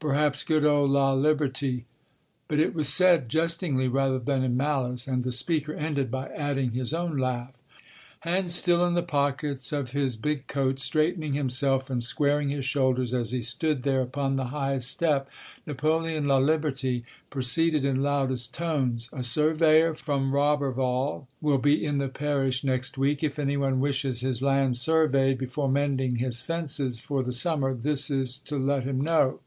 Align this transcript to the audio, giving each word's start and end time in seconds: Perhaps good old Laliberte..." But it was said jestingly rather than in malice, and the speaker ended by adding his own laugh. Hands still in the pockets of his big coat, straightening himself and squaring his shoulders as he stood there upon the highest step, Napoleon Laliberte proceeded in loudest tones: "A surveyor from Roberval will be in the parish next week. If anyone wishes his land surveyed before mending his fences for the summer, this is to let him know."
Perhaps 0.00 0.42
good 0.44 0.66
old 0.66 0.90
Laliberte..." 0.90 1.84
But 2.48 2.58
it 2.60 2.74
was 2.74 2.90
said 2.90 3.30
jestingly 3.30 3.88
rather 3.88 4.18
than 4.18 4.42
in 4.44 4.54
malice, 4.54 5.08
and 5.08 5.24
the 5.24 5.32
speaker 5.32 5.72
ended 5.72 6.10
by 6.10 6.28
adding 6.28 6.72
his 6.72 6.92
own 6.92 7.16
laugh. 7.16 7.56
Hands 8.20 8.54
still 8.54 8.84
in 8.86 8.92
the 8.92 9.02
pockets 9.02 9.72
of 9.72 9.92
his 9.92 10.18
big 10.18 10.46
coat, 10.46 10.78
straightening 10.78 11.32
himself 11.32 11.88
and 11.88 12.02
squaring 12.02 12.50
his 12.50 12.66
shoulders 12.66 13.14
as 13.14 13.30
he 13.30 13.40
stood 13.40 13.82
there 13.82 14.02
upon 14.02 14.36
the 14.36 14.48
highest 14.48 14.90
step, 14.90 15.30
Napoleon 15.66 16.26
Laliberte 16.26 17.02
proceeded 17.30 17.82
in 17.82 18.02
loudest 18.02 18.52
tones: 18.52 19.08
"A 19.10 19.22
surveyor 19.22 19.94
from 19.94 20.32
Roberval 20.34 21.28
will 21.40 21.56
be 21.56 21.82
in 21.82 21.96
the 21.96 22.10
parish 22.10 22.62
next 22.62 22.98
week. 22.98 23.24
If 23.24 23.38
anyone 23.38 23.80
wishes 23.80 24.20
his 24.20 24.42
land 24.42 24.76
surveyed 24.76 25.38
before 25.38 25.70
mending 25.70 26.16
his 26.16 26.42
fences 26.42 27.00
for 27.00 27.22
the 27.22 27.32
summer, 27.32 27.72
this 27.72 28.10
is 28.10 28.38
to 28.40 28.58
let 28.58 28.84
him 28.84 29.00
know." 29.00 29.40